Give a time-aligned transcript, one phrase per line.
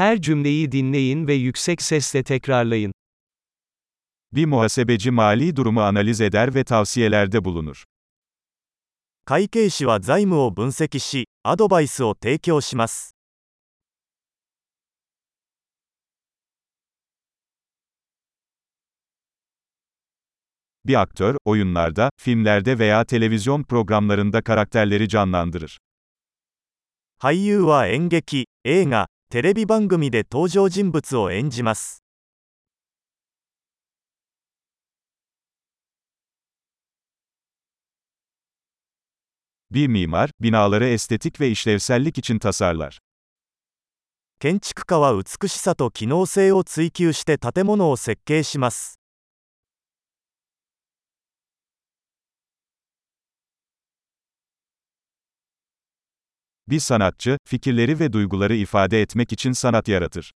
[0.00, 2.93] Her cümleyi dinleyin ve yüksek sesle tekrarlayın.
[4.33, 7.83] Bir muhasebeci mali durumu analiz eder ve tavsiyelerde bulunur.
[9.25, 13.15] 会計士は財務を分析し、アドバイスを提供します。
[20.85, 25.77] Bir aktör, oyunlarda, filmlerde veya televizyon programlarında karakterleri canlandırır.
[27.19, 32.03] 俳優は演劇、映画、 テレビ番組で登場人物を演じます。
[39.71, 42.99] Bir mimar, binaları estetik ve işlevsellik için tasarlar.
[44.41, 49.00] 建築家は美しさと機能性を追求して建物を設計します。
[56.70, 60.32] Bir sanatçı, fikirleri ve duyguları ifade etmek için sanat yaratır.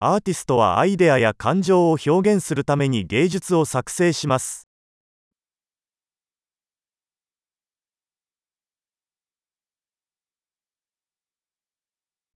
[0.00, 4.68] アーティストはアイデアや感情を表現するために芸術を作成します。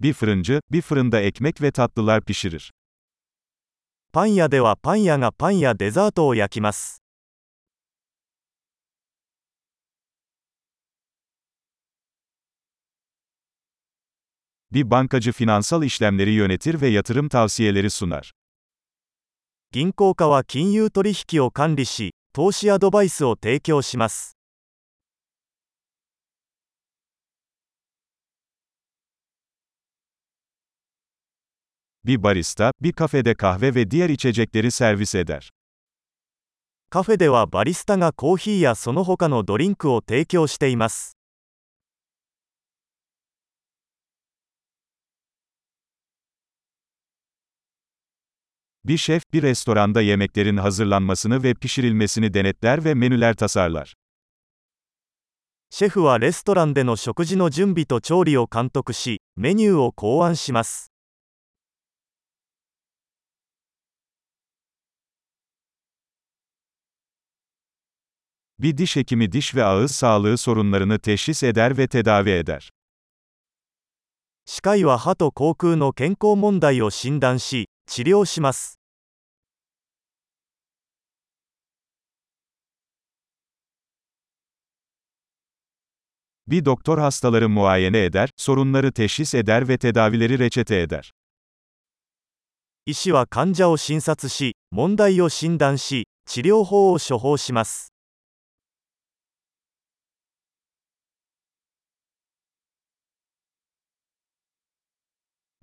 [0.01, 2.73] Bir fırıncı, bir fırında ekmek ve tatlılar pişirir.
[4.13, 7.03] パン屋ではパン屋がパンやデザートを焼きます。
[14.73, 18.33] Bir bankacı finansal işlemleri yönetir ve yatırım tavsiyeleri sunar.
[19.73, 24.37] 銀行家は金融取引を管理し、投資アドバイスを提供します。
[32.05, 35.51] Bir barista, bir kafede kahve ve diğer içecekleri servis eder.
[36.91, 41.16] カフェではバリスタがコーヒーやその他のドリンクを提供しています。
[48.87, 53.95] Bir şef, bir restoranda yemeklerin hazırlanmasını ve pişirilmesini denetler ve menüler tasarlar.
[55.75, 60.93] シェフはレストランでの食事の準備と調理を監督し、メニューを考案します。
[68.59, 72.71] Bir diş hekimi diş ve ağız sağlığı sorunlarını teşhis eder ve tedavi eder.
[74.45, 78.78] 歯科医は歯と口腔の健康問題を診断し、 治療します。
[86.48, 91.12] Bir doktor hastaları muayene eder, sorunları teşhis eder ve tedavileri reçete eder.
[92.86, 97.97] 医師は患者を診察し、問題を診断し、治療法を処方します。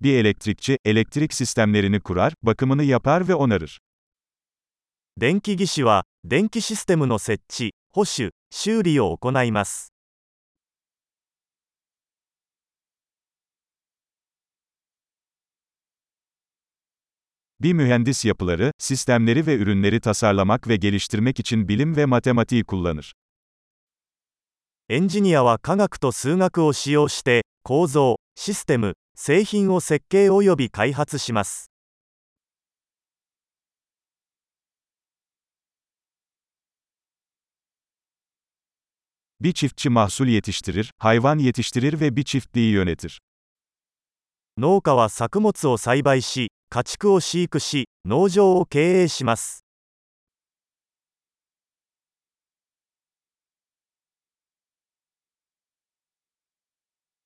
[0.00, 3.80] Bir elektrikçi, elektrik sistemlerini kurar, bakımını yapar ve onarır.
[5.16, 9.92] 電気技師は、電気システムの設置、保守、修理を行います。
[17.60, 23.12] Bir mühendis yapıları, sistemleri ve ürünleri tasarlamak ve geliştirmek için bilim ve matematiği kullanır.
[24.88, 31.71] エンジニアは科学と数学を使用して、構造、システム、 製品を設計及び開発します。
[39.39, 43.19] Bir çiftçi mahsul yetiştirir, hayvan yetiştirir ve bir çiftliği yönetir.
[44.57, 49.64] 農家は作物を栽培し、家畜を飼育し、農場を経営します。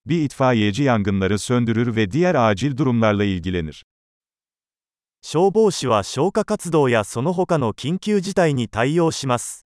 [0.08, 3.84] Bir itfaiyeci yangınları söndürür ve diğer acil durumlarla ilgilenir.
[5.22, 9.64] 消防士は消火活動やその他の緊急事態に対応します。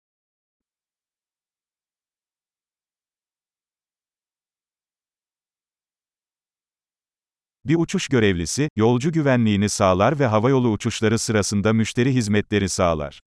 [7.66, 13.20] Bir uçuş görevlisi, yolcu güvenliğini sağlar ve havayolu uçuşları sırasında müşteri hizmetleri sağlar.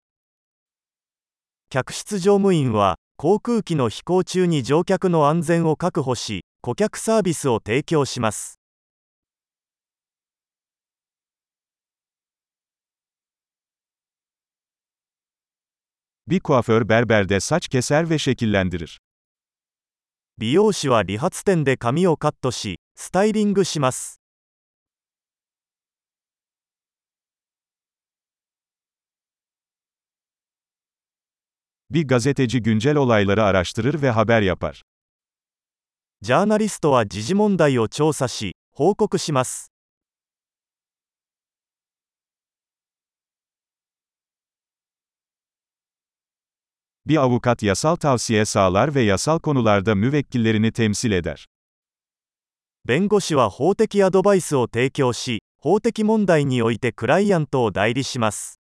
[1.69, 8.59] 客室乗務員は、航空機の飛行中に乗客の安全を確保し、 顧客サービスを提供します。
[16.27, 18.97] Bir kuaför berberde saç keser ve şekillendirir.
[20.39, 24.21] 美容師は理髪店で髪をカットし、スタイリングします。
[31.89, 34.83] Bir gazeteci güncel olayları araştırır ve haber yapar.
[36.24, 39.72] ジャーナリストは時事問題を調査し報告します
[47.04, 51.46] Bir avukat yasal tavsiye sağlar ve yasal konularda müvekkillerini temsil eder.
[52.84, 58.61] 弁護士は法的アドバイスを提供し、法的問題においてクライアントを代理します。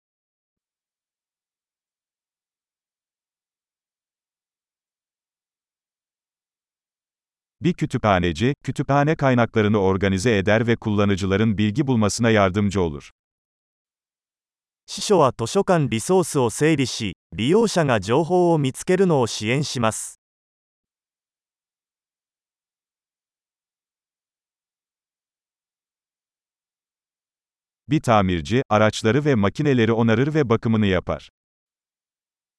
[7.63, 13.11] Bir kütüphaneci, kütüphane kaynaklarını organize eder ve kullanıcıların bilgi bulmasına yardımcı olur.
[14.91, 20.19] 司書は図書館リソースを整理し、利用者が情報を見つけるのを支援します。
[27.87, 31.29] Bir tamirci, araçları ve makineleri onarır ve bakımını yapar.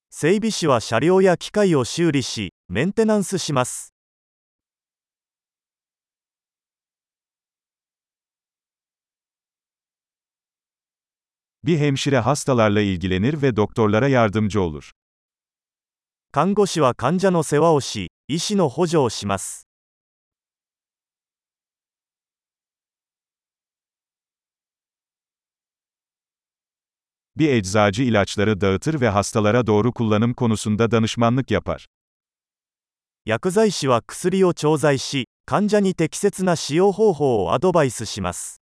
[0.09, 3.93] 整備士は車両や機械を修理し、メンテナンスします。
[11.65, 14.91] Bir hemşire hastalarla ilgilenir ve doktorlara yardımcı olur.
[16.33, 19.67] 看護師は患者の世話をし、医師の補助をします。
[27.35, 31.87] Bir eczacı ilaçları dağıtır ve hastalara doğru kullanım konusunda danışmanlık yapar.
[33.25, 38.61] 薬剤師は薬を調剤し、患者に適切な使用方法をアドバイスします。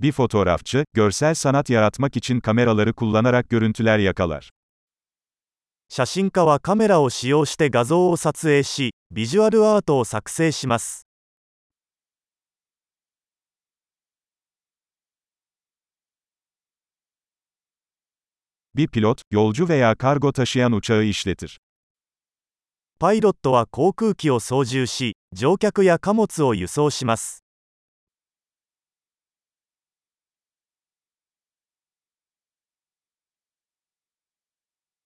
[0.00, 4.50] Bir fotoğrafçı, görsel sanat yaratmak için kameraları kullanarak görüntüler yakalar.
[5.94, 11.06] 写真家はカメラを使用して画像を撮影し、ビジュアルアートを作成します。
[18.74, 21.58] Bir pilot, yolcu veya kargo taşıyan uçağı işletir.
[22.98, 27.44] パイロットは航空機を操縦し、乗客や貨物を輸送します。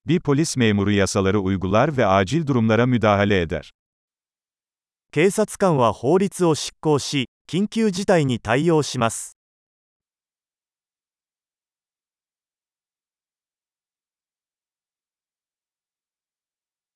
[0.07, 3.71] Bir polis memuru yasaları uygular ve acil durumlara müdahale eder.
[5.13, 9.37] 警察官は法律を執行し、緊急事態に対応します。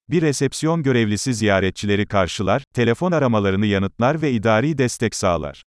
[0.08, 5.62] Bir resepsiyon görevlisi ziyaretçileri karşılar, telefon aramalarını yanıtlar ve idari destek sağlar.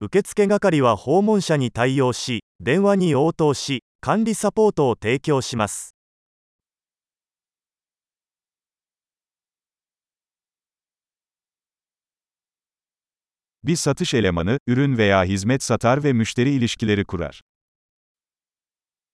[0.00, 5.95] 受付係は訪問者に対応し、電話に応答し、 管理サポートを提供します。
[13.63, 17.41] Bir satış elemanı, ürün veya hizmet satar ve müşteri ilişkileri kurar.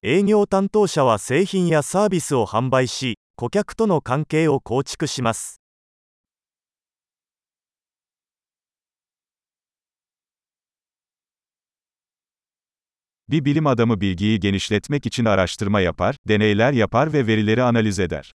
[0.05, 5.62] 営業担当者は製品やサービスを販売し、顧客との関係を構築します。
[13.30, 18.32] Bir bilim adamı bilgiyi genişletmek için araştırma yapar, deneyler yapar ve verileri analiz eder.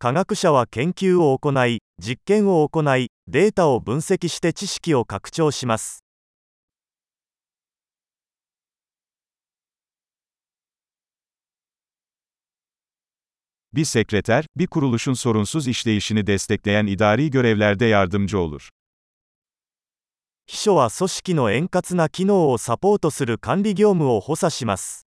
[0.00, 6.04] 科学者は研究を行い、実験を行い、データを分析して知識を拡張します。
[13.72, 18.68] Bir sekreter, bir kuruluşun sorunsuz işleyişini destekleyen idari görevlerde yardımcı olur.
[20.45, 25.07] 秘書は組織の円滑な機能をサポートする管理業務を補佐します。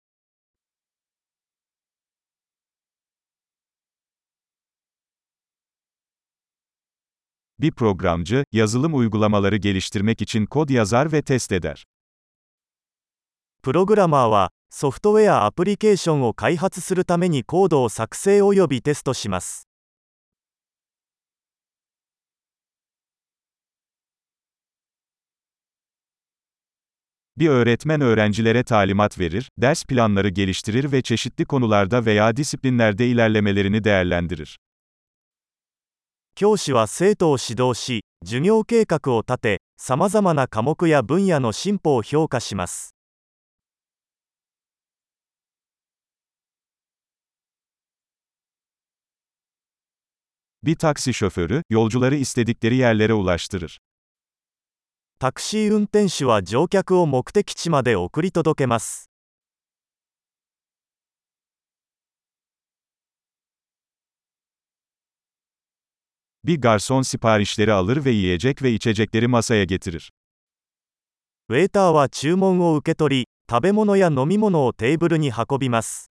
[7.58, 11.84] Bir programcı, yazılım uygulamaları geliştirmek için kod yazar ve test eder.
[13.62, 19.67] プログラマーは、ソフトウェアアプリケーションを開発するためにコードを作成およびテストします。
[27.37, 34.57] Bir öğretmen öğrencilere talimat verir, ders planları geliştirir ve çeşitli konularda veya disiplinlerde ilerlemelerini değerlendirir.
[36.35, 42.95] 教師は生徒を指導し、授業計画を立て、さまざまな科目や分野の進歩を評価します。
[50.63, 53.77] Bir taksi şoförü, yolcuları istedikleri yerlere ulaştırır.
[55.20, 59.10] タクシー運転手は乗客を目的地まで送り届けます。
[66.44, 70.10] Bir garson siparişleri alır ve yiyecek ve içecekleri masaya getirir.
[71.48, 76.07] ウェーターは注文を受け取り、食べ物や飲み物をテーブルに運びます。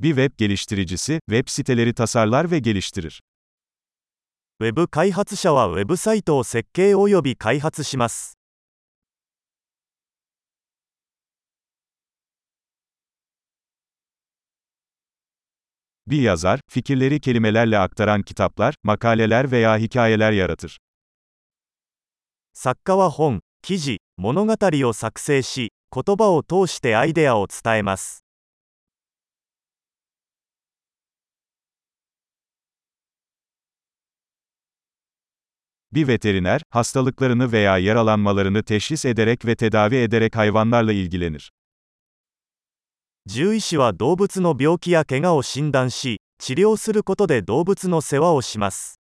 [0.00, 3.20] Bir web geliştiricisi, web siteleri tasarlar ve geliştirir.
[4.60, 8.38] ウェブ開発者はウェブサイトを設計及び開発します。
[16.06, 20.78] Bir yazar, fikirleri kelimelerle aktaran kitaplar, makaleler veya hikayeler yaratır.
[22.52, 28.24] 作家は本、記事、物語を作成し、言葉を通してアイデアを伝えます。
[35.94, 41.50] Bir veteriner, hastalıklarını veya yaralanmalarını teşhis ederek ve tedavi ederek hayvanlarla ilgilenir.
[43.26, 49.00] 獣医師は動物の病気や怪我を診断し、治療することで動物の世話をします。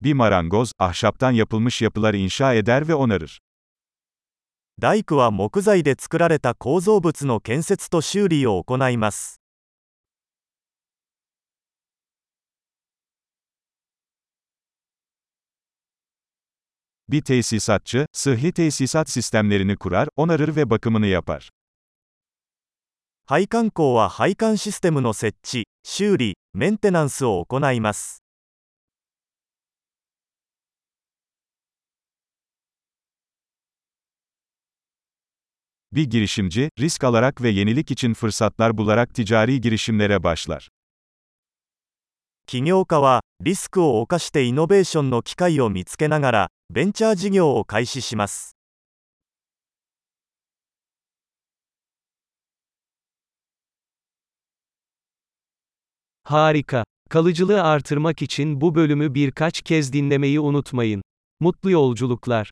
[0.00, 3.40] Bir marangoz, ahşaptan yapılmış yapılar inşa eder ve onarır.
[4.81, 9.39] 大工は木材で作られた構造物の建設と修理を行います。
[17.07, 21.49] Bir tesisatçı, sıhhi tesisat sistemlerini kurar, onarır ve bakımını yapar.
[23.27, 28.20] 配管工は配管システムの設置、修理、メンテナンスを行います。
[35.92, 40.68] Bir girişimci, risk alarak ve yenilik için fırsatlar bularak ticari girişimlere başlar.
[42.46, 48.56] 起業家は、リスクを冒してイノベーションの機会を見つけながら、ベンチャー事業を開始します。
[56.22, 56.84] Harika.
[57.10, 61.02] Kalıcılığı artırmak için bu bölümü birkaç kez dinlemeyi unutmayın.
[61.40, 62.50] Mutlu yolculuklar.